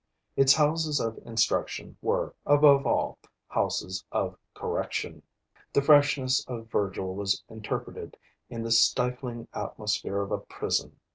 [0.35, 5.21] Its houses of instruction were, above all, houses of correction.
[5.73, 8.17] The freshness of Virgil was interpreted
[8.49, 10.99] in the stifling atmosphere of a prison.